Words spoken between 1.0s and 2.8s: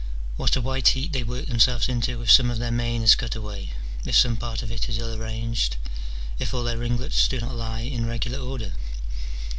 they work themselves into if some of their